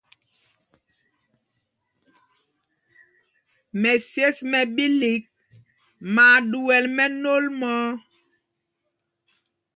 [3.81, 5.23] Mɛsyes mɛ ɓīlīk
[6.13, 7.89] ɓaa ɗuɛl mɛnôl mɔ̄ɔ̄.